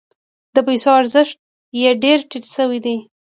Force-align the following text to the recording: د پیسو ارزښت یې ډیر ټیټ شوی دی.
د 0.53 0.55
پیسو 0.67 0.89
ارزښت 0.99 1.37
یې 1.81 1.91
ډیر 2.03 2.19
ټیټ 2.29 2.45
شوی 2.55 2.79
دی. 2.85 2.97